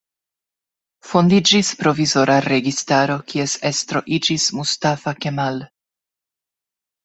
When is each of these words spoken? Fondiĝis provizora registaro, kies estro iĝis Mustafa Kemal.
Fondiĝis 1.09 1.69
provizora 1.81 2.39
registaro, 2.47 3.19
kies 3.35 3.55
estro 3.73 4.03
iĝis 4.19 4.49
Mustafa 4.59 5.15
Kemal. 5.23 5.65